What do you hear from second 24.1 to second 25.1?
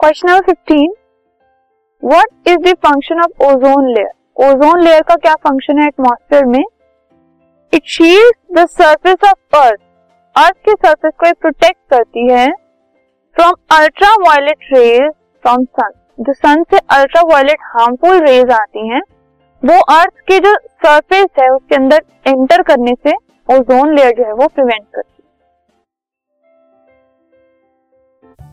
जो है वो प्रिवेंट करती